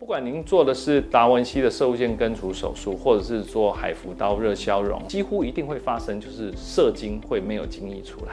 [0.00, 8.32] 不管您做的是达文西的射线根除手术，或者是做海扶刀热消融，几乎一定会发生，就是射精会没有精液出来。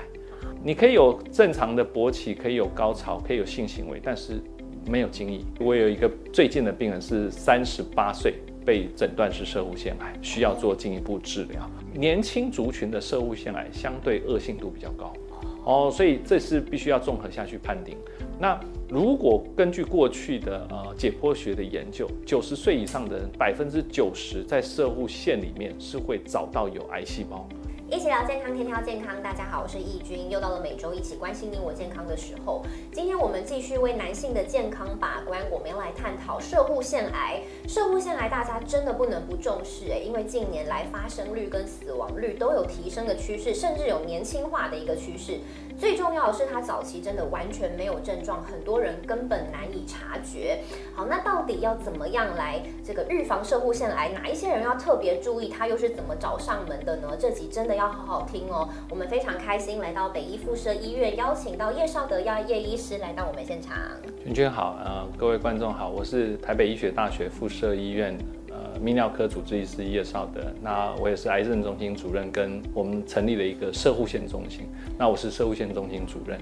[0.64, 4.42] 你可以有正常的勃起，可以有高潮，可以有性行为，但是
[4.86, 5.42] 没有精液。
[5.60, 11.70] 我有一个最近的病人是三十八岁，被诊断是射物腺癌，需要做进一步治疗。
[11.94, 15.12] 年轻族群的射物腺癌相对恶性度比较高。
[15.68, 17.98] 哦，所以这是必须要综合下去判定。
[18.40, 27.46] 那如果根据过去的呃解剖学的研究，九十岁以上的人百分之九十在射护线里面是会找到有癌细胞。
[27.90, 29.24] 一起聊健康，天挑健康。
[29.24, 32.62] 大家好，我是易君，又到了每周一起关心你我健康的时候。
[32.92, 37.42] 今天我们继续为男性的健康把关，我们要来探讨射护腺癌。
[37.66, 45.40] 射护腺癌大家真的不能不重视哎，因为近年来发生率跟死亡率都有提升的趋势，甚至有年轻化的一个趋势。
[45.80, 50.60] 最重要的是，它早期真的完全没有症状，很多人根本难以察觉。
[50.94, 54.10] 好，那到底要怎么样来这个预防射护腺癌？
[54.10, 55.48] 哪一些人要特别注意？
[55.48, 57.16] 它又是怎么找上门的呢？
[57.18, 58.68] 这集真的要好好听哦。
[58.90, 63.78] 我们非常开心来到北医附设医院，邀请到叶绍德亚叶医师来到我们现场。
[64.26, 68.18] 君君好，呃，各位观众好，我是台北医学大学附设医院。
[68.84, 74.68] 泌尿科主治医师叶绍德，那我也是癌症中心主任，跟我们成立了一个社护线中心，
[75.00, 76.40] 那我是社护线中心主任。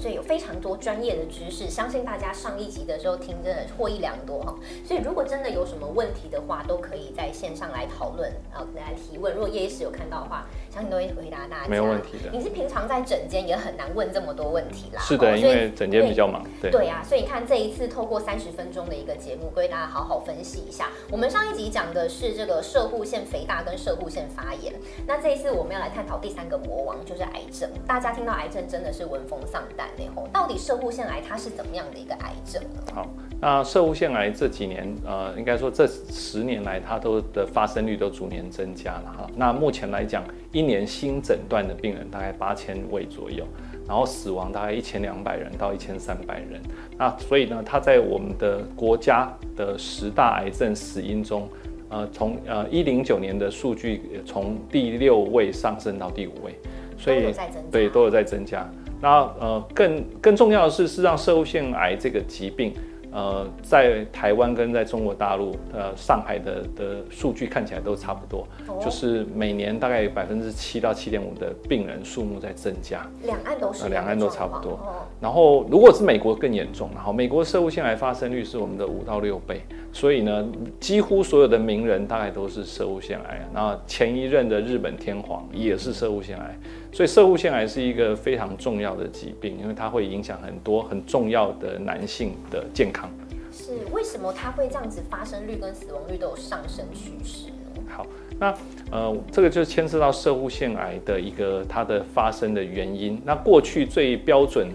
[0.00, 4.54] 所以有非常多专业的知识，相信大家上一集的时候听真的获益良多哈。
[4.84, 9.34] 所以如果真的有什么问题的话，都可以在线上来讨论，然后来提问。
[9.34, 11.68] 如果叶医师有看到的话，相信都会回答大家。
[11.68, 12.30] 没有问题的。
[12.30, 15.00] 你是平常在诊间也很难问这么多问题啦。
[15.00, 16.44] 是的，因为诊间比较忙。
[16.60, 20.90] 对对啊，所以你看这一次透过三十分钟的一个节目，为大家好好分析一下。
[21.10, 24.74] 我们上一集讲的是这个射护腺肥大跟射护腺发炎，
[25.06, 27.68] 那这一次我们要来探讨第三个魔王，就是癌症。
[27.86, 29.85] 大家听到癌症真的是闻风丧胆。
[30.32, 32.92] 到底射护腺癌它是怎么样的一个癌症呢？
[32.94, 33.08] 好，
[33.40, 39.30] 那射护腺癌这几年，呃，应该说这十年来，它都的发生率都逐年增加了哈。
[39.34, 43.44] 那目前来讲，一年新诊断的病人大概八千位左右，
[43.88, 46.60] 然后死亡大概一千两百人到一千三百人。
[46.96, 51.48] 那所以呢，它在我们的国家的十大癌症死因中，
[51.88, 56.54] 呃，从呃一零九年的数据从第六位上升到第五位，
[56.98, 57.34] 所以
[57.70, 58.68] 对都有在增加。
[59.00, 62.72] 那呃，更更重要的是，是让射物腺癌这个疾病，
[63.12, 68.46] 呃，在台湾跟在中国大陆，呃，上海的的数据看起来都差不多，
[68.82, 73.06] 就是每年大概有百分之七到七点五的病人数目在增加。
[73.24, 74.78] 两岸都是，两岸都差不多。
[75.20, 79.62] 然后，如果是美国更严重，然后美国射物腺癌发生率是我们的五到六倍，
[79.96, 80.46] 所以呢，
[80.78, 83.48] 几乎所有的名人大概都是射物腺癌。
[83.54, 86.54] 那前一任的日本天皇也是射物腺癌。
[86.92, 93.10] 所以，射物腺癌是一个非常重要的疾病，因为它会影响很多很重要的男性的健康。
[93.50, 97.82] 是为什么它会这样子，发生率跟死亡率都有上升趋势呢？
[97.88, 98.06] 好，
[98.38, 98.54] 那
[98.90, 103.18] 呃，这个就牵涉到射物腺癌的一个它的发生的原因。
[103.24, 104.68] 那过去最标准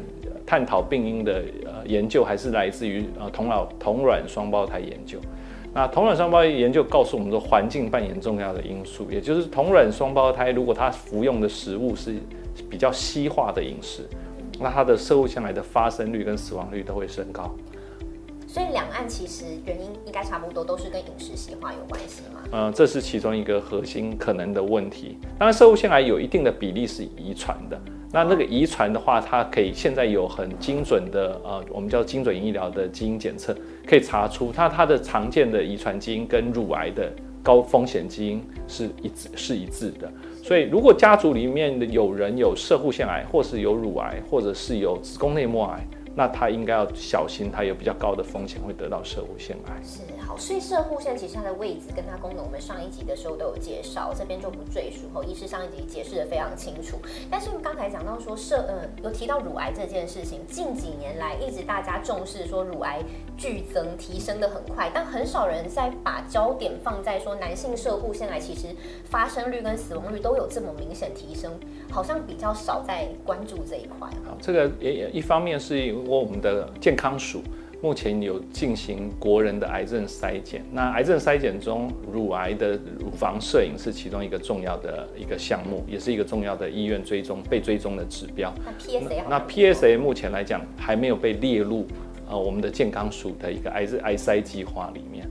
[0.51, 5.17] 探讨病因的呃研究，还是来自于呃同老同卵双胞胎研究。
[5.73, 12.15] 那同卵双胞胎研究告诉我们说，环境扮演重要的因素，也就是同卵双胞胎如果他服用的食物是
[12.69, 14.05] 比较西化的饮食，
[14.59, 17.49] 那他的射物腺癌的发生率跟死亡率都会升高。
[18.45, 22.41] 所以两岸其实原因应该差不多，都是跟饮食西化有关系吗？
[22.51, 25.17] 嗯，这是其中一个核心可能的问题。
[25.39, 27.79] 当然，射物腺癌有一定的比例是遗传的。
[28.13, 33.55] 那那个遗传的话，它可以现在有很精准的呃，我们叫精准医疗的基因检测，
[33.87, 37.11] 可以查出它它的常见的遗传基因跟乳癌的
[37.41, 40.11] 高风险基因是一致是一致的。
[40.43, 45.87] 所以如果家族里面的有人有射护腺癌，或是有乳癌，或者是有子宫内膜癌。
[46.13, 49.81] 那他应该要小心，他有比较高的风险会得到射护腺癌。
[50.37, 55.07] 所以射护腺其实它的位置跟它功能，我们上一集的时候都有介绍，这边就不赘述。
[55.13, 56.97] 后医师上一集解释的非常清楚。
[57.29, 63.01] 但是刚才讲到说射，呃，有提到乳癌这件事情，近几年来一直大家重视说乳癌
[63.35, 68.67] 剧增提升的很快，但很少人在把焦点放在说男性射护腺癌其实
[69.05, 71.51] 发生率跟死亡率都有这么明显提升，
[71.89, 74.07] 好像比较少在关注这一块。
[74.23, 76.11] 好，这个也一方面是因为。
[76.11, 77.41] 我们的健康署
[77.81, 88.53] 目前有进行国人的癌症筛检，那癌症筛检中，乳癌的乳房摄影是其中一个重要的一个项目，也是一个重要的医院追踪被追踪的指标。
[88.63, 91.87] 那 PSA 那 PSA 目前来讲还没有被列入
[92.29, 95.27] 呃我们的健康署的一个癌症癌筛计划里面，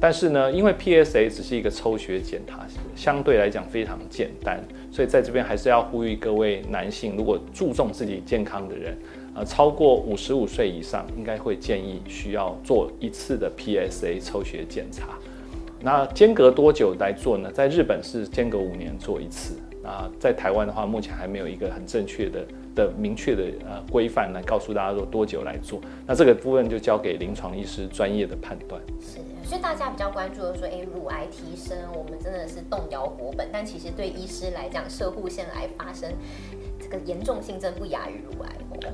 [0.00, 4.58] 但是呢，因为 PSA 只是一个抽血检查，相对来讲非常简单，
[4.90, 8.96] 所以在这边还是要呼吁各位男性，如果注重自己健康的人。
[9.44, 15.18] 超过五十五岁以上，应该会建议需要做一次的 PSA 抽血检查。
[15.80, 17.50] 那间隔多久来做呢？
[17.50, 19.58] 在日本是间隔五年做一次。
[19.82, 22.44] 那在台湾的话，目前还没有一个很正确的。
[22.72, 28.80] 的明确的呃规范来告诉大家说多久来做，那这个部分就交给临床医师专业的判断。
[29.00, 36.08] 是，所以大家比较关注的说，哎，乳癌提升，我们真的是动摇国本，但其实对医师来讲，射护腺癌发生。
[36.90, 38.50] 个严重性真不亚于乳癌。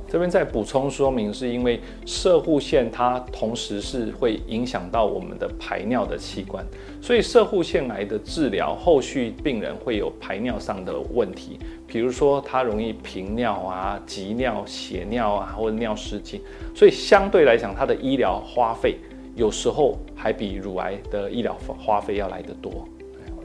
[0.09, 6.65] 这边再补充说明，是因为射护腺它同时是会影响到我们的排尿的器官，
[7.01, 16.41] 所以射护腺癌的治疗后续病人会有排尿上的问题，比如说他容易频尿啊、急尿、血尿啊，或者尿失禁，
[16.75, 18.97] 所以相对来讲，它的医疗花费
[19.37, 22.87] 有时候还比乳癌的医疗花费要来得多。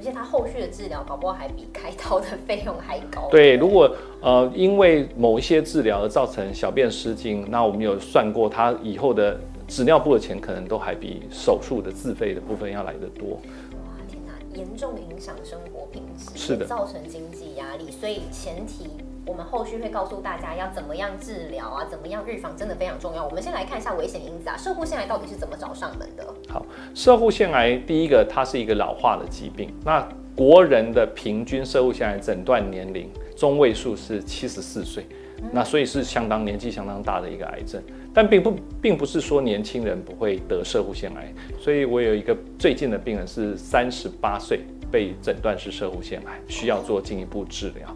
[0.01, 3.29] 而且他后续的治疗搞不好还比开刀的费用还高。
[3.29, 13.33] 对，如果呃因为某一些治疗而造成小便失禁，那我们有算过，他以后的纸尿布的钱可能都还比手术的自费的部分要来得多。
[13.33, 17.91] 哇，天哪，严重影响生活品质，是的，造成经济压力。
[17.91, 18.87] 所以前提。
[19.25, 23.23] 我们后续会告诉大家要怎么样治疗啊，怎么样预防，真的非常重要。
[23.25, 26.25] 我们先来看一下危险因子啊，射护腺癌到底是怎么找上门的？
[26.49, 26.65] 好，
[26.95, 29.71] 射护腺癌第一个，它是一个老化的疾病。
[29.85, 35.05] 那国人的平均射护腺癌诊断年龄中位数是七十四岁，
[35.51, 37.81] 那所以是相当年纪相当大的一个癌症。
[38.13, 47.95] 但并不并不是说年轻人不会得射护腺癌，所以我有一个最近的病人是三十八岁被诊断是射护腺癌，需要做进一步治疗。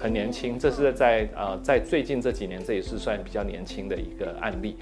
[0.00, 4.76] 很年轻，这是在呃，在最近这几年，这也是算比较年轻的一个案例。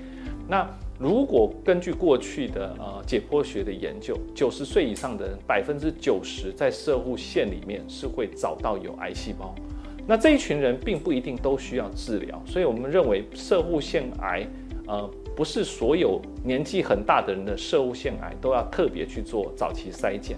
[0.49, 0.69] 那
[0.99, 9.55] 如果根据过去的呃解剖学的研究，九十岁以上的人百分之九十在射护腺里面是会找到有癌细胞。
[10.07, 14.47] 那这一群人并不一定都需要治疗，所以我们认为射护腺癌
[14.87, 20.37] 呃不是所有年纪很大的人的射护腺癌都要特别去做早期筛检。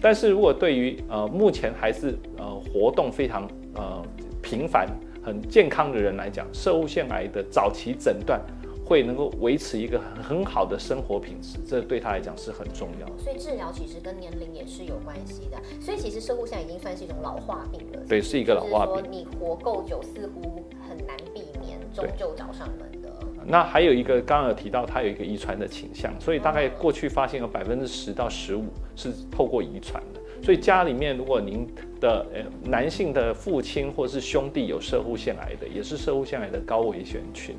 [0.00, 4.02] 但是如果对于呃目前还是呃活动非常呃
[4.42, 4.88] 平凡、
[5.22, 8.40] 很健康的人来讲，射物腺癌的早期诊断
[8.84, 13.12] 会能够维持一个很很好的生活品质，这对他来讲是很重要的。
[13.18, 15.58] 所以治疗其实跟年龄也是有关系的。
[15.80, 18.00] 所以其实射物腺已经算是一种老化病了。
[18.08, 19.10] 对，是一个老化病。
[19.10, 23.08] 你活够久，似乎很难避免，终究找上门的。
[23.44, 30.20] 那还有一个，刚刚有提到，它有一个遗传的倾向，所以大概过去发现有百分之十到十五是透过遗传的。
[30.42, 31.66] 所以家里面如果您
[32.00, 37.54] 的呃男性的父亲或是兄弟有射护腺癌的，也是射护腺癌的高危险群。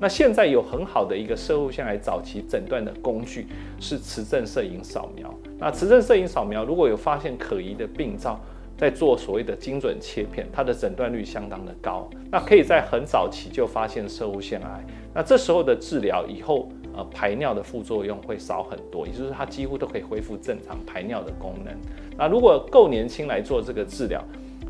[0.00, 3.48] 那现在有很好的一个射护腺癌早期诊断的工具
[3.80, 5.34] 是磁振摄影扫描。
[5.58, 8.40] 那磁振摄影扫描如果有发现可疑的病灶，
[8.76, 12.08] 在做所谓的精准切片，它的诊断率相当的高。
[12.30, 14.84] 那可以在很早期就发现射护腺癌。
[15.12, 21.72] 那这时候的治疗以后，呃，排尿的副作用会少很多，也就是它几乎都可以恢复正常排尿的功能。
[22.16, 24.20] 那如果够年轻来做这个治疗，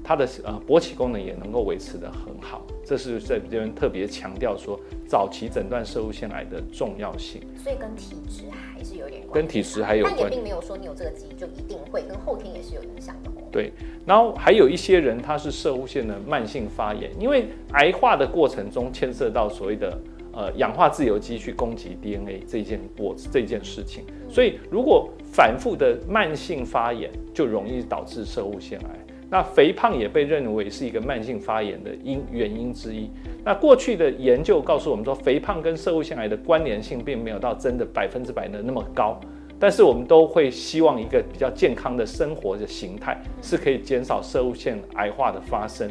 [0.05, 2.67] 它的呃勃起功能也能够维持得很好。
[2.85, 7.41] 这是在这边特别强调说，早期诊断射物腺癌的重要性。
[7.57, 13.31] 所以跟体质还是有点关跟体质还有关，但也并没有说你有这个基因就一定会，跟后天也是有影响的。
[13.51, 13.73] 对，
[14.05, 19.99] 然后还有一些人他是射物腺的慢性发炎，因为癌化的过程中牵涉到所谓的。
[20.39, 28.87] 呃，氧化自由基去攻击 DNA 这件过这件事情，所以如果反复的慢性发炎，就容易导致射物腺癌。
[29.29, 33.11] 那肥胖也被认为是一个慢性发炎的因原因之一。
[33.45, 39.19] 那过去的研究告诉我们说，肥胖跟射物腺癌的关联性并没有到真的百分之百的那么高，
[39.59, 45.91] 但是我们都会希望一个比较健康的生活的形态是可以减少射物腺癌化的发生。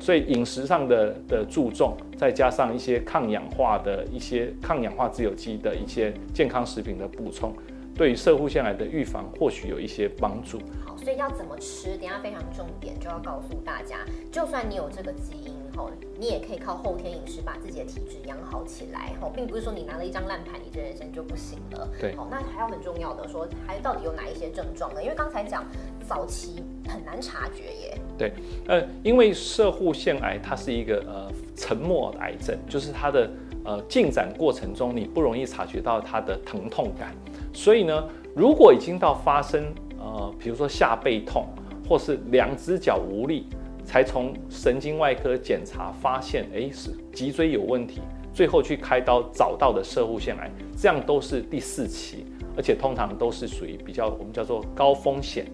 [0.00, 7.52] 所以饮食上的的注重，再加上一些抗氧化的一些抗氧化自由基的一些健康食品的补充，
[7.94, 10.58] 对于射护腺癌的预防或许有一些帮助。
[10.84, 11.96] 好，所以要怎么吃？
[11.96, 13.98] 等下非常重点，就要告诉大家，
[14.30, 21.88] 就算你有这个基因吼，你也可以靠后天饮食把自己的体质养好起来吼，并不是说你拿了一张烂牌，你这人生就不行了。
[22.00, 25.00] 对，好，那还有很重要的说，还到底有哪一些症状呢？
[25.00, 25.64] 因为刚才讲
[26.08, 27.98] 早期很难察觉耶。
[28.18, 28.32] 对，
[28.66, 33.30] 呃，因为射护腺癌它是一个呃沉默癌症，就是它的
[33.64, 37.14] 呃进展过程中你不容易察觉到它的疼痛感，
[37.54, 41.46] 所以呢，如果已经到发生呃，比如说下背痛
[41.88, 43.46] 或是两只脚无力，
[43.88, 48.02] 才从神经外科检查发现，哎，是脊椎有问题，
[48.34, 55.46] 最后去开刀找到的射护腺癌，这样都是第四期，而且通常都是属于比较我们叫做高风险、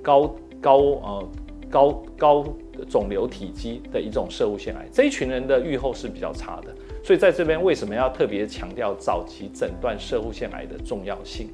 [0.00, 1.28] 高高呃。
[1.72, 2.44] 高高
[2.86, 6.68] 肿瘤体积的一种射物腺癌，这一群人的预后是比较差的。
[7.02, 11.48] 所以在这边为什么要特别强调早期诊断射物腺癌的重要性？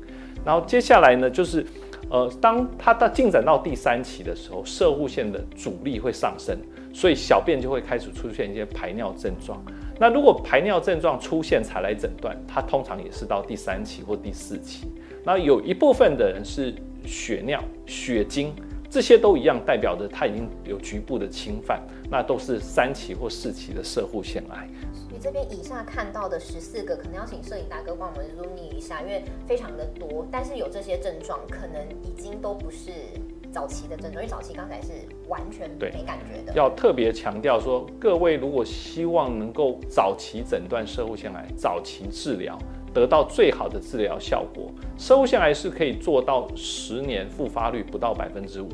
[0.44, 1.64] 然后接下来呢，就是
[2.10, 6.56] 呃，当它到进展到第三期的时候，射护腺的阻力会上升，
[6.92, 9.62] 所以小便就会开始出现一些排尿症状。
[10.00, 14.86] 那如果排尿症状出现才来诊断，它通常也是到第三期或第四期。
[15.24, 16.72] 那有一部分的人是
[17.04, 18.54] 血尿、血精，
[18.88, 24.66] 这些都一样，代表着他已经有局部的侵犯，那都是三期或四期的射护腺癌。
[25.18, 32.92] 你这边以下看到的十四个，可能要请摄影大哥帮我们 zoom 一下，因为非常的多，但是有这些症状，可能已经都不是。
[33.50, 34.92] 早期的症状，因为早期刚才是
[35.26, 36.52] 完全没感觉的。
[36.54, 42.56] 要特别强调说，各位如果希望能够早期诊断射物腺癌、早期治疗，
[42.94, 48.68] 得到最好的治疗效果，射物腺癌是可以做到十年复发率不到百分之五。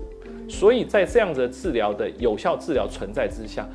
[0.47, 3.67] 所以在这样的治疗的有效治疗存在之下。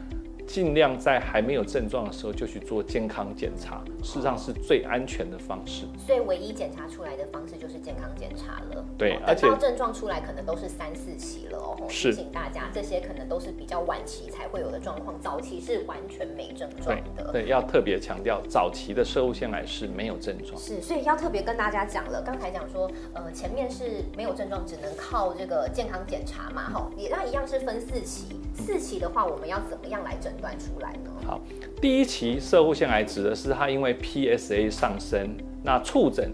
[0.49, 5.85] 尽量在还没有症状的时候就去做健康检查，事实上是最安全的方式。
[6.07, 8.83] 所以唯一检查出来的方式就是健康检查了。
[8.97, 11.77] 对，而且症状出来可能都是三四期了哦。
[11.87, 17.31] 提醒大家，这些可能都是比较晚期才会有的状况，早期是完全没症状的。
[17.31, 20.59] 对，要特别强调，早期的射物腺癌是没有症状。
[20.59, 22.23] 是，所以要特别跟大家讲了。
[22.23, 28.39] 刚才讲说，呃，前面是没有症状，只能靠这个健康检查嘛，哈，也那一样是分四期。
[28.55, 31.11] 四期的话，我们要怎么样来诊出来呢？
[31.25, 31.41] 好，
[31.81, 36.31] 第一期射物腺癌指的是它因为 PSA 上升，那触诊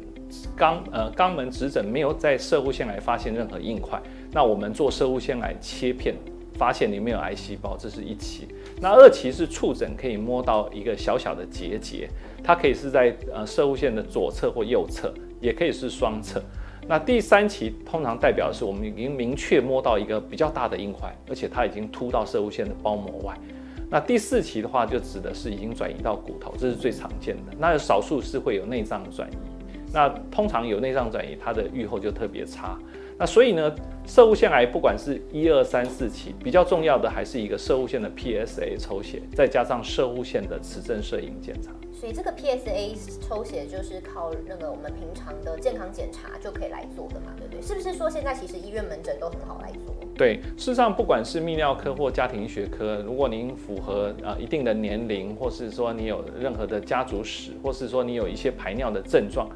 [0.57, 6.15] 肛呃肛门指诊没有在射物腺癌发现任何硬块，那我们做射物腺癌切片，
[6.55, 8.47] 发现里面有癌细胞，这是一期。
[8.81, 12.09] 那二期是触诊可以摸到一个小小的结节，
[12.43, 16.41] 它可以是在呃射物腺的左侧或右侧，也可以是双侧。
[16.87, 23.35] 那第三期通常代表的是我们已经明确摸到一个比较大的硬块，而且它已经突到射物线的包膜外。
[23.95, 27.53] 那第四期的话就指的是已经转移到骨头，这是最常见的。
[27.57, 29.35] 那少数是会有内脏转移，
[29.93, 32.77] 那通常有内脏转移，它的预后就特别差。
[33.17, 33.73] 那所以呢，
[34.05, 41.71] 射物腺癌不管是一二三四期，比较重要的还是一个射物腺的 PSA 抽血，再加上射物腺的磁振摄影检查。
[41.93, 47.61] 所以这个 PSA 抽血就是靠那个我们平常的健康检查就可以来做的嘛，对不对？
[47.61, 49.95] 是不是说现在其实医院门诊都很好来做？
[50.17, 59.47] 对，事实上不管是泌尿科或家庭医学科，如果您符合呃一定的年龄，或是说你有任何的家族史，或是说你有一些排尿的症状。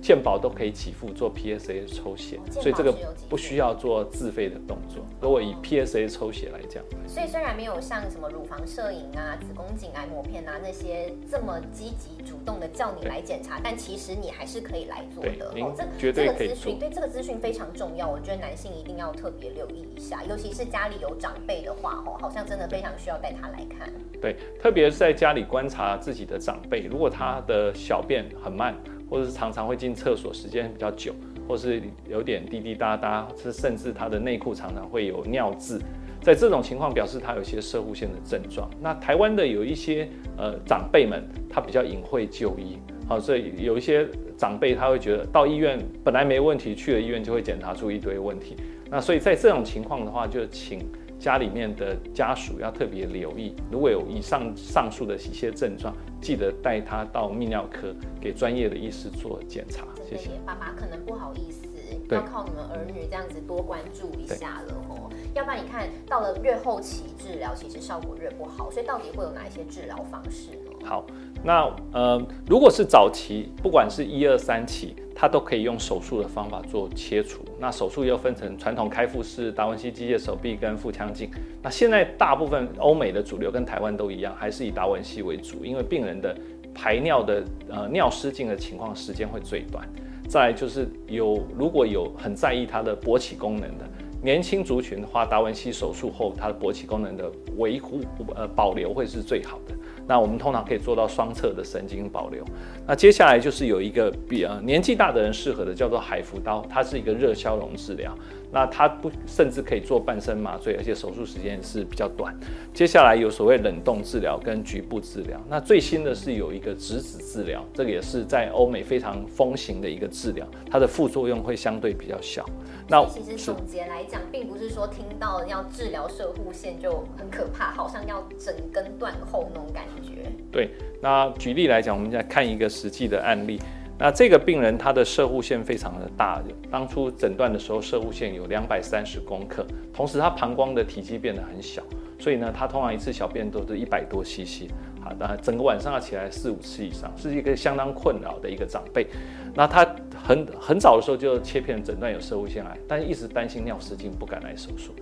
[0.00, 2.94] 健保都可以给付做 PSA 抽血，所以这个
[3.28, 5.04] 不需要做自费的动作。
[5.20, 15.52] 如果以 PSA 抽血来讲，所以虽然没有像什么乳房摄影啊、子宫颈癌膜片啊那些这么积极主动的叫你来检查，但其实你还是可以来做的。
[15.60, 23.92] 哦，这绝对可以对这个资讯非常重要，我觉得男性一定要特别留意一下，尤其是家里有长辈的话，哦，好像真的非常需要带他来看。
[24.20, 28.76] 对，特别是在家里观察自己的长辈，如果他的小便很慢。
[29.08, 31.14] 或者是常常会进厕所时间比较久，
[31.46, 35.80] 或是有点滴滴答答，是甚至他的内裤常常会有尿渍，
[36.20, 38.68] 在这种情况表示他有一些射护腺的症状。
[38.80, 48.56] 那台湾的有一些呃长辈们，他比较隐晦就医，好，所以有一些长辈他会觉得到医院本来没问题，去了医院就会检查出一堆问题。
[48.90, 50.80] 那所以在这种情况的话，就请。
[51.18, 59.86] 家里面的家属要特别留意，如果有以上上述的一些症状，记得带他到泌尿科给专业的医师做检查。
[60.08, 60.30] 谢谢。
[60.44, 61.66] 爸爸可能不好意思，
[62.10, 65.10] 要靠你们儿女这样子多关注一下了哦。
[65.34, 68.70] 要不然你看到了越后期治疗，其实效果越不好。
[68.70, 70.86] 所以到底会有哪一些治疗方式呢？
[70.86, 71.04] 好，
[71.42, 74.94] 那呃，如果是早期，不管是一二三期。
[75.18, 77.42] 它都可以用手术的方法做切除。
[77.58, 81.30] 那手术又分成传统开腹式达文西机械手臂跟腹腔镜。
[81.62, 86.36] 那现在大部分欧美的主流跟台湾都一样，还是以达文西为主，因为病人的
[86.74, 89.88] 排尿的呃尿失禁的情况时间会最短。
[90.28, 93.88] 再就是有如果有很在意它的勃起功能的
[94.22, 98.00] 年轻族群的话，达文西手术后它的勃起功能的维护
[98.34, 99.74] 呃保留会是最好的。
[100.06, 102.44] 那我们通常可以做到双侧的神经保留。
[102.86, 108.16] 那接下来就是有一个比呃年纪大的人适合的，叫做海服刀，它是一个热消融治疗。
[108.52, 112.34] 那它不甚至可以做半身麻醉，而且手术时间是比较短。
[112.72, 115.38] 接下来有所谓冷冻治疗跟局部治疗。
[115.50, 122.46] 那最新的是有一个质子治疗，这个也是在欧美非常风行的一个治疗，它的副作用会相对比较小。
[122.88, 130.30] 那其实总结来讲，并不是说听到要治疗射护线就很可怕，好像要整根断后那种感觉。
[130.52, 133.60] 对，那举例来讲，我们再看一个实际的案例。
[133.98, 141.82] 那这个病人他的射护腺非常的大，当初诊断的时候射护腺有两百三十公克，同时他膀胱的体积变得很小，
[142.18, 144.68] 所以呢，他通常一次小便都是一百多 CC，
[145.00, 149.06] 好，那整个晚上要起来四五次以上，是一个相当困扰的一个长辈。
[149.56, 149.84] 那他
[150.14, 154.94] 很很早的时候就切片诊断有射物腺癌，但是一直担心尿失禁，不敢来手术。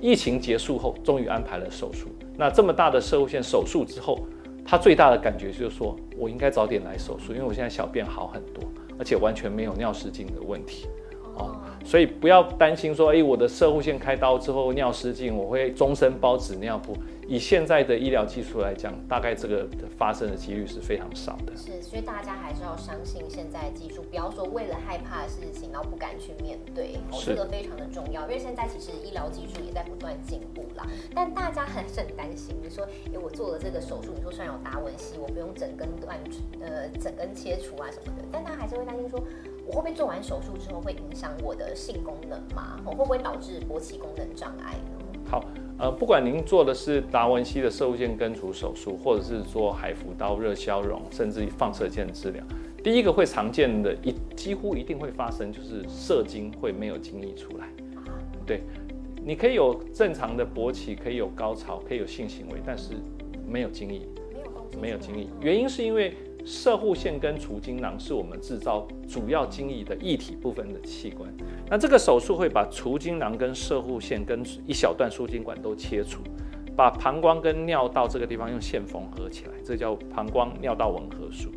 [0.00, 2.08] 疫情结束后，终于安排了手术。
[2.36, 4.18] 那这么大的射物腺手术之后，
[4.64, 8.64] 他最大的感觉就是说，我应该早点来手术，因为我现在小便好很多，
[8.98, 10.88] 而且完全没有尿失禁的问题。
[11.34, 16.96] 哦，所以不要担心说，哎，我的射护腺开刀之后尿失禁，我会终身包纸尿布。
[17.28, 21.56] 以现在的医疗技术来讲，大概这个发生的几率是非常少的。
[21.56, 26.96] 是，所以大家还是要相信现在技术，不要说为了害怕的事情，然后不敢去面对。
[27.10, 30.84] 哦，这个非常的重要，因为现在其实医疗技术也在不断进步啦。
[31.14, 36.18] 但大家还是很担心，你说，哎，我做了这个手术，你说虽然有达文西，我不用整根断，
[36.60, 39.22] 呃，整根切除啊什么的，但他还是会担心说。
[39.66, 42.80] 我会不会做完手术之后会影响我的性功能吗？
[42.84, 45.20] 我会不会导致勃起功能障碍呢？
[45.24, 45.44] 好，
[45.78, 52.44] 呃，不管您做的是达文西的射物线根除手术，或者是做海服刀热消融，甚至放射线治疗，
[52.82, 57.68] 第一个会常见的，一几乎一定会发生，就是射精会没有精液出来。
[58.44, 58.62] 对，
[59.24, 62.94] 你可以有正常的勃起，可以有高潮，可以有性行为，但是
[63.48, 64.00] 没有精液，
[64.32, 66.14] 没有没有精液，原因是因为。
[66.44, 71.32] 射护腺跟除精囊是我们制造主要精液的液体部分的器官。
[71.70, 76.20] 那这个手术会把除精囊跟射护腺跟一小段输精管都切除，
[76.76, 81.50] 把膀胱跟尿道这个地方用线缝合起来，这叫膀胱尿道吻合术。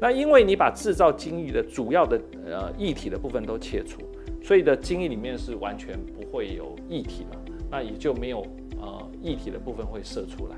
[0.00, 4.00] 那因为你把制造精液的主要的呃液体的部分都切除，
[4.42, 7.38] 所以的精液里面是完全不会有液体了，
[7.70, 8.40] 那也就没有
[8.80, 10.56] 呃液体的部分会射出来。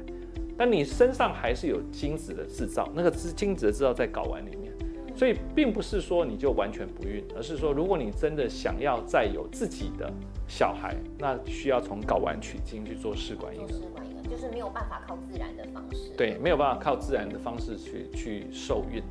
[0.57, 4.73] 但你身上还是有精子的制造，那个精精子的制造在睾丸里面，
[5.17, 10.13] 所以并不是说你就完全不孕，而是说如果你真的想要再有自己的
[10.47, 13.69] 小孩，那需要从睾丸取精去做试管婴儿。
[13.69, 16.11] 试管婴儿就是没有办法靠自然的方式。
[16.17, 19.03] 对，没有办法靠自然的方式去去受孕。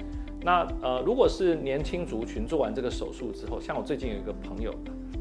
[0.44, 4.74] 那呃，如果是年轻族群做完这个手术之后，像我最近有一个朋友，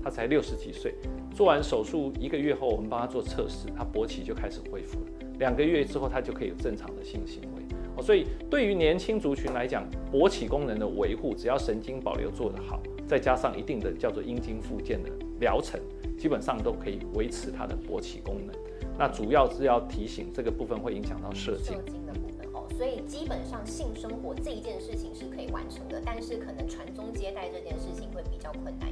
[0.03, 0.95] 他才六十几岁，
[1.35, 5.07] 做完手术一个月后，我们帮他做测试，他勃起就开始恢复了。
[5.41, 7.63] 两个月之后，他就可以有正常的性行为
[7.97, 8.03] 哦。
[8.03, 15.81] 所以对于年轻族群来讲，勃起功能的维护，只要神经保留做得好，再加上一定的叫做阴茎复健的疗程，
[16.17, 18.55] 基本上都可以维持它的勃起功能。
[18.99, 21.75] 那主要是要提醒，这个部分会影响到射精。
[22.07, 28.91] 的部分哦，所以基本上性生活这一件事情是可以完成的，但是可能传宗接代这件事情会比较困难。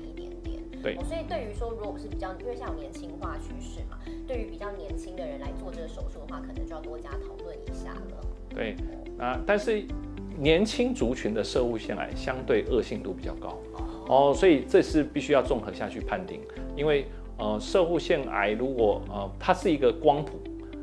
[0.82, 8.26] 对，所以对于说，如果是比较，因为现在有年轻化趋势嘛，对于比较年轻的人来做这个手术的话，可能就要多加讨论一下了。
[8.54, 8.76] 对，
[9.18, 9.82] 啊，但是
[10.38, 13.58] 年轻族群的射物腺癌相对恶性度比较高
[14.08, 16.40] 哦，所以这是必须要综合下去判定，
[16.76, 17.06] 因为
[17.38, 20.38] 呃，射物腺癌如果呃它是一个光谱，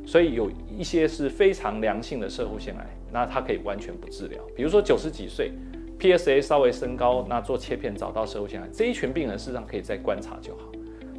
[0.06, 5.54] 所以有一些是非常良性的射物腺癌，那它可以完全不治疗，比如说九十几岁。
[6.00, 10.72] PSA 稍微升高，那做切片找到射物腺癌，这一群病人事实上可以再观察就好。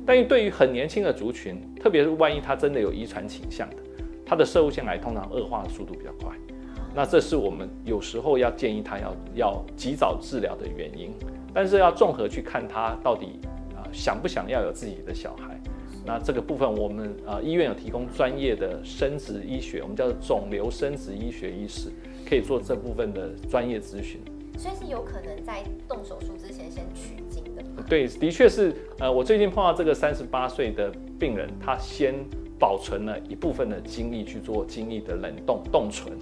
[0.05, 3.77] 但是对于很年轻的族群，特别是万一他真的有遗传倾向的，
[4.25, 6.37] 他的射物腺癌通常恶化的速度比较快。
[6.95, 11.12] 那这是我们有时候要建议他要要及早治疗的原因。
[11.53, 13.41] 但是要综合去看他到底
[13.75, 15.59] 啊想不想要有自己的小孩。
[16.05, 21.91] 那这个部分我们呃医院有提供专业的生殖医学，我们叫做肿瘤生殖医学医师，
[22.29, 24.21] 可以做这部分的专业咨询。
[24.57, 27.62] 所以是有可能在动手术之前先取精的。
[27.88, 28.75] 对，的确是。
[28.99, 32.14] 呃，我最近碰到这个三十八岁的病人，他先
[32.59, 36.16] 保存了一部分的精液去做精液的冷冻冻存。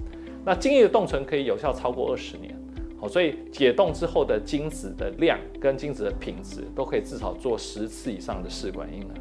[0.44, 2.54] 那精液的冻存可以有效超过二十年。
[3.00, 9.14] 好，所以解冻之后的精子的量跟精子的品质，都可以至少做十次以上的试管婴儿。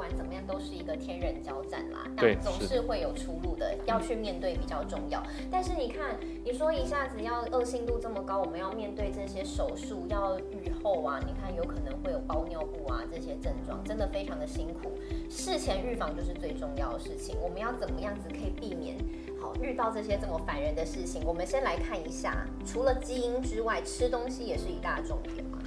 [0.00, 5.22] 不管怎么样，都是一个天人交战啦，但总是会有出路的，要去面对比较重要。
[5.50, 14.90] 但是你看，你说一下子要恶性度这么高，我们要面对这些手术要愈后啊，你看有可能会有包尿布啊这些症状，真的非常的辛苦。
[15.28, 18.96] 事前预防就是最重要的事情，我们要怎么样子可以避免
[19.38, 21.22] 好遇到这些这么烦人的事情？
[21.26, 25.58] 我们先来看一下，除了基因之外，吃东西也是一大重点嘛。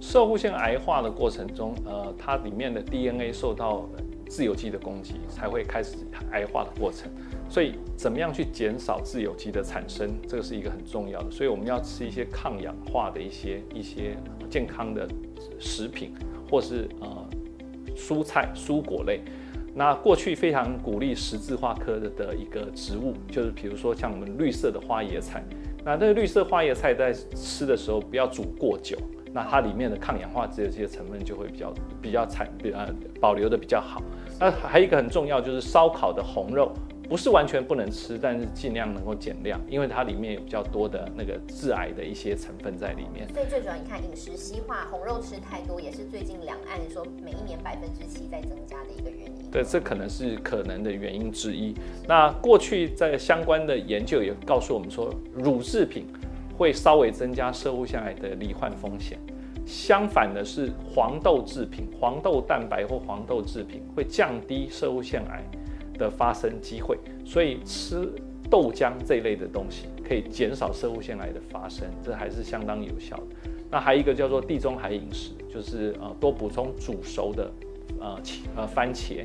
[0.00, 3.88] 受护腺癌化的过程中，呃，它里面的 DNA 受到
[4.28, 5.96] 自由基的攻击，才会开始
[6.32, 7.10] 癌化的过程。
[7.50, 11.30] 所以，怎么样去减少自由基的产生，这个是一个很重要的。
[11.30, 14.16] 所以，我们要吃一些抗氧化的一些一些
[14.50, 15.08] 健康的
[15.58, 16.12] 食品，
[16.50, 17.28] 或是呃
[17.96, 19.20] 蔬菜蔬果类。
[19.74, 25.42] 那过去非常鼓励十字花科的的一个植物，就是比如说像我们绿色的花椰菜。
[25.84, 28.98] 那这个绿色花椰菜在吃的时候不要煮过久，
[29.38, 31.72] 那它里面的抗氧化剂的这些成分就会比较
[32.02, 34.02] 比较产比呃保留的比较好。
[34.40, 36.72] 那还有一个很重要就是烧烤的红肉。
[37.08, 43.26] 不是完全不能吃，但是尽量能够减量，因为它里面有比较多的那个致癌的一些成分在里面。
[43.32, 49.50] 所以最主要，你看饮食西化，红肉吃太多，也是最近两岸说每一年百分之七在增加的一个原因。
[49.50, 51.74] 对，这可能是可能的原因之一。
[52.06, 56.04] 那过去在相关的研究也告诉我们说，乳制品
[56.58, 59.18] 会稍微增加射物腺癌的罹患风险。
[59.64, 65.42] 相反的是，黄豆制品、黄豆蛋白或黄豆制品会降低射物腺癌。
[65.98, 68.08] 的发生机会，所以吃
[68.48, 73.50] 豆浆这一类的东西可以减少射物腺癌的发生，这还是相当有效的。
[73.68, 77.50] 那还有一个叫做地中海饮食，就是呃多补充煮熟的
[77.98, 78.20] 呃
[78.54, 79.24] 呃番茄，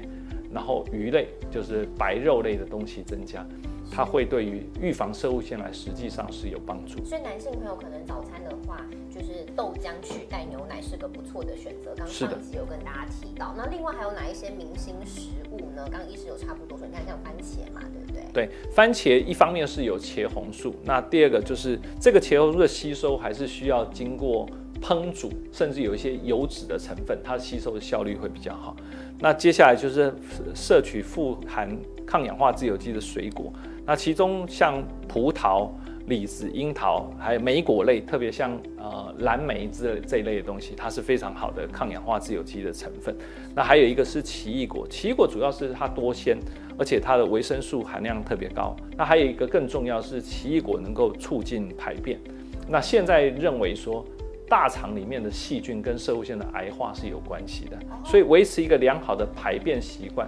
[0.51, 3.45] 然后鱼类就是白肉类的东西增加。
[3.91, 7.03] 它会对于预防射物腺癌实际上是有帮助。
[7.05, 11.93] 所以男性朋友可能早餐的话，就是豆浆取代牛奶是个不错的选择。
[11.95, 13.53] 刚上一集有跟大家提到。
[13.55, 15.87] 那另外还有哪一些明星食物呢？
[15.91, 18.23] 刚刚医师有差不多说，你看像番茄嘛，对不对？
[18.33, 24.47] 对，番茄一方面是有茄红素，那第二个就是这个茄红素的吸收还是需要经过
[24.81, 28.75] 烹煮，甚至有一些油脂的成分，它吸收的效率会比较好。
[29.19, 30.13] 那接下来就是
[30.55, 31.69] 摄取富含
[32.05, 33.53] 抗氧化自由基的水果。
[33.85, 35.69] 那其中像葡萄、
[36.07, 43.15] 李子、樱桃，还有莓果类，特别像呃蓝莓之类这一类的东西，它是非常好的抗氧化自由基的成分。
[43.55, 46.37] 那还有一个是奇异果，奇异果主要是它多鲜，
[46.77, 48.75] 而且它的维生素含量特别高。
[48.97, 52.19] 那还有一个更重要是奇异果能够促进排便。
[52.67, 54.05] 那现在认为说
[54.47, 60.27] 大肠里面的细菌跟射物腺的癌化是有关系的，所以维持一个良好的排便习惯，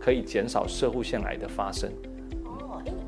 [0.00, 1.88] 可以减少射物腺癌的发生。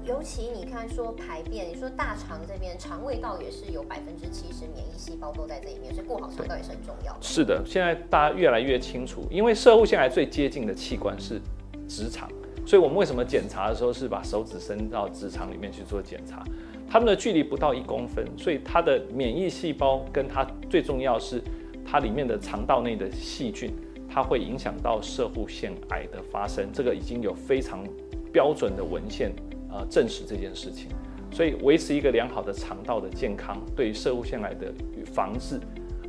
[0.08, 7.18] 尤其你看说排便，你说大肠这边肠胃道也是有百分之七十免疫细胞都在这里面，所以过好肠道也是很重要的。
[7.20, 11.38] 是的，现在大家越来越清楚，因为射物腺癌最接近的器官是
[11.86, 12.26] 直肠，
[12.66, 16.42] 所以我们为什么检查的时候是把手指伸到直肠里面去做检查？
[16.88, 21.42] 它们的距离不到一公分，所以它的免疫细胞跟它最重要是
[21.84, 23.74] 它里面的肠道内的细菌，
[24.08, 26.66] 它会影响到射护腺癌的发生。
[26.72, 27.86] 这个已经有非常
[28.32, 29.30] 标准的文献。
[29.70, 30.88] 呃，证实这件事情，
[31.30, 34.72] 所以维持一个良好的肠道的健康，对于射物腺癌的
[35.12, 35.60] 防治，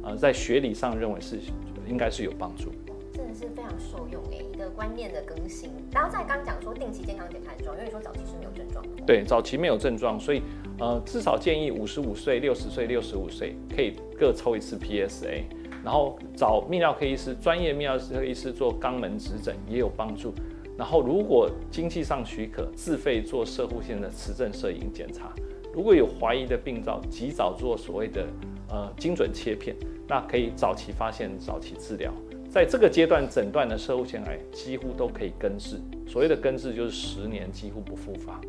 [0.02, 1.40] 呃，在学理上认为是
[1.88, 2.72] 应该是有帮助。
[3.12, 5.70] 真的是非常受用诶，一个观念的更新。
[5.92, 9.04] 然后再刚讲说定期健康检查很重要，因为说早期是没有症状的。
[9.06, 10.42] 对，早期没有症状，所以
[10.80, 15.44] 呃，至少建议五十五岁、六十岁、六十五岁可以各抽一次 PSA，
[15.84, 20.34] 然后找泌尿科医师、专业泌尿科医师做肛门指诊也有帮助。
[20.80, 25.34] 然后，如果经济上许可，自费做射护线的磁振摄影检查。
[25.74, 28.26] 如果有怀疑的病灶，及早做所谓的
[28.70, 29.76] 呃精准切片，
[30.08, 32.14] 那可以早期发现、早期治疗。
[32.50, 35.82] 在这个阶段诊断的射护腺癌几乎都可以根治。
[36.08, 38.40] 所谓的根治就是十年几乎不复发。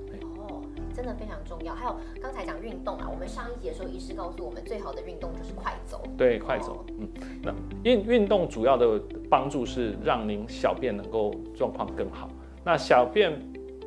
[1.00, 1.74] 真的非常重要。
[1.74, 6.02] 还有刚才讲运动啊，我们上一节的时候，医师告诉我们，最好的运动就是快走。
[6.18, 6.84] 对，快走。
[6.98, 7.08] 嗯，
[7.42, 12.28] 那运运动主要的帮助是让您小便能够状况更好。
[12.62, 13.32] 那小便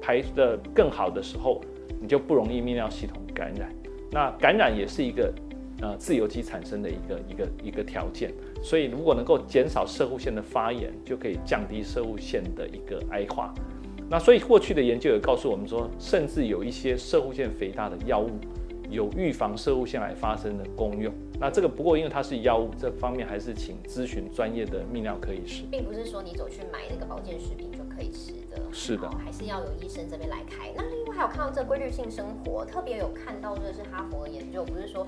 [0.01, 1.61] 排的更好的时候，
[2.01, 3.71] 你就不容易泌尿系统感染。
[4.09, 5.31] 那感染也是一个
[5.81, 8.33] 呃自由基产生的一个一个一个条件。
[8.63, 13.53] 所以如果能够减少射物腺的发炎，就可以降低射物腺的一个癌化。
[14.09, 18.29] 那所以过去的研究也告诉我们说，甚至有一些射物腺肥大的药物
[18.89, 21.11] 有预防射物腺癌发生的功用。
[21.39, 28.61] 那这个不过因为它是药物，这方面还是请咨询专业的泌尿科医师，并不是说你走去买那个保健食品就可以吃的。
[28.71, 30.71] 是的，还是要有医生这边来开。
[30.75, 35.07] 那另外还有看到这规律性生活，特别有看到这是哈佛的研究，不是说。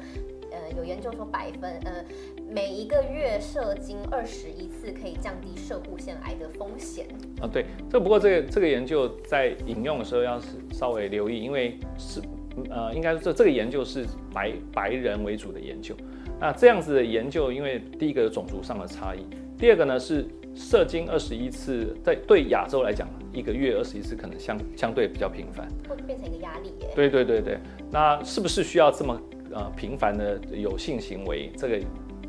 [0.52, 2.06] 呃，有研究说百分呃，
[2.50, 7.08] 每一个月射精二十一次可以降低射护腺癌的风险
[7.41, 7.50] 啊。
[7.52, 12.22] 对，这不过这个这个研究在引用的时候要是稍微留意，因为是
[12.70, 15.94] 呃，应该说这这个研究是白白人为主的研究。
[16.39, 19.26] 那这样子的研究，因为第一个种族上的差异，
[19.58, 26.88] 第二个呢是射精二十一次，在对亚洲来讲，一个月二十一次可能相相对比较频繁，会变成一个压力耶。
[26.95, 27.60] 对对对对，
[27.91, 29.21] 那是不是需要这么？
[29.54, 31.80] 呃，频繁的有性行为，这个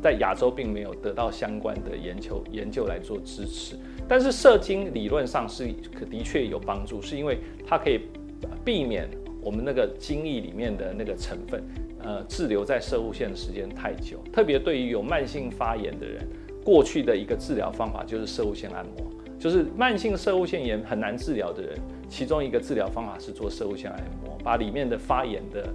[0.01, 3.75] 在亚洲并没有得到相关的研究研究来做支持。
[4.07, 8.01] 但是射精理论上是可的确有帮助，是因为它可以
[8.63, 9.09] 避免
[9.41, 11.61] 我们那个精液里面的那个成分，
[12.01, 14.19] 呃，滞留在射物线的时间太久。
[14.31, 16.25] 特别对于有慢性发炎的人，
[16.63, 25.67] 过去的一个治疗方法就是射物线按摩，就是慢性射物腺炎很难治疗的人，其中一个治疗方法是做射物线按摩，把里面的发炎的。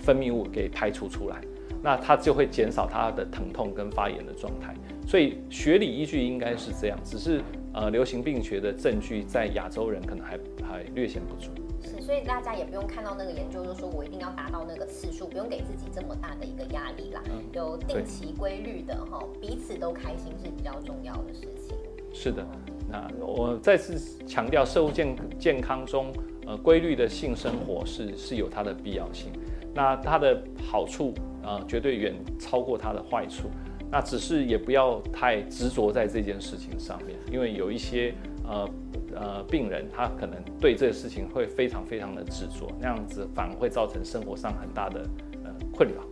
[0.00, 1.42] 分泌物给排除出来，
[1.82, 4.74] 那它就会减少它的疼痛跟发炎的状态。
[5.06, 7.42] 所以学理依据应该是这样，只是
[7.74, 11.50] 呃流行病学的证据在亚洲人可能还还略显不足。
[11.82, 17.22] 是，所以大家也不用看到那个研究就说我一定要达到那个次数，不用给自己这么大的一个压力啦。
[17.52, 21.76] 有定期规律的哈，彼此都开心是比较重要的事情。
[22.10, 22.42] 是的，
[22.90, 26.12] 那我再次强调，社会健健康中，
[26.46, 29.30] 呃，规律的性生活是是有它的必要性。
[29.72, 33.48] 那它的好处，呃，绝对远超过它的坏处。
[33.92, 38.70] 那只是也不要太执着在这件事情上面，因为有一些呃
[39.16, 45.00] 呃病人，他可能对这个事情会非常非常的执着，那样子反而会造成生活上很大的
[45.42, 46.02] 呃困扰。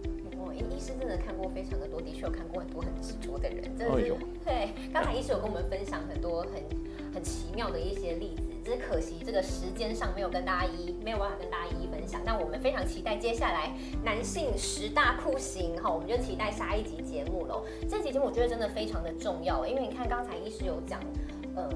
[0.61, 4.15] 哦，医师真的看过非常的多，的确有看过很多很执着的人，真的是。
[4.45, 6.63] 对，刚才医师有跟我们分享很多很
[7.15, 8.43] 很奇妙的一些例子。
[8.65, 13.73] 只是可惜这个时间上没有跟大家一没有办法跟大家一一分享，那我们非常期待接下来
[14.05, 17.65] 男性十大酷刑哈，我们就期待下一集节目喽。
[17.89, 21.01] 这集节目我觉得真的非常的重要，因为你看刚才医师有讲，
[21.55, 21.67] 呃。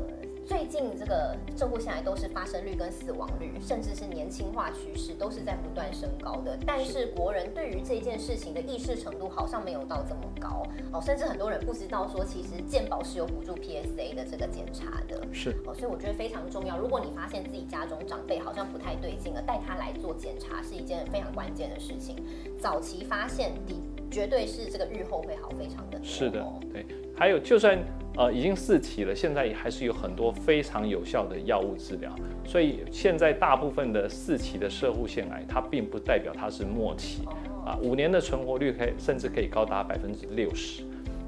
[0.52, 6.58] 最近这个照顾下来都是发生率跟死亡率，甚至是年轻化趋势都是在不断升高的。
[6.66, 10.62] 但是国人对于这件事情的意识程度好像没有到这么高
[10.92, 15.26] 哦，甚至很多人不知道说其实健保是有辅助 PSA 的这个检查的。
[15.32, 16.76] 是哦，所以我觉得非常重要。
[16.76, 22.16] 如果你发现自己家中长辈好像不太对劲了，带他来做检查是一件非常关键的事情。
[22.60, 23.74] 早期发现的
[24.10, 25.98] 绝对是这个日后会好非常的。
[26.04, 26.84] 是的，对。
[27.16, 27.82] 还有就算。
[28.16, 37.22] 呃，已经四期了，现在还是有很多非常有效的药物治疗，所以现在大部分的四期的射护腺癌，它并不代表它是末期，
[37.64, 40.82] 啊，五年的存活率可以甚至可以高达百分之六十，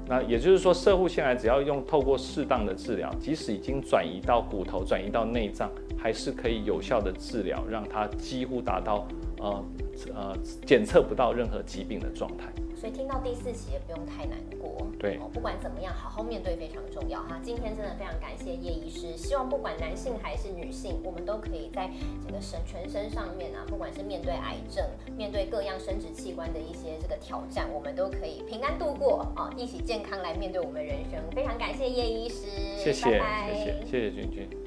[0.07, 9.07] 那也就是说，射护腺癌只要用透过适当的治疗，即使已经转移到骨头、转移到内脏，还是可以有效的治疗，让它几乎达到
[9.45, 9.65] 呃
[10.13, 12.51] 呃检测不到任何疾病的状态。
[12.75, 17.39] 所以听到第四期也不用太难过，对，不管怎么样，好好面对非常重要哈。
[17.41, 21.89] 今天真的非常感谢叶医师，希望不管男性还是女性，我们都可以在
[22.27, 31.19] 这个身全身上面啊，不管是面对癌症，面对各样生殖器官的一些这个挑战，我们都可以平安度过啊，一起健康来面对我们人生。
[31.31, 32.45] 非常感谢叶医师，
[32.77, 34.64] 谢谢，谢谢，谢谢君君。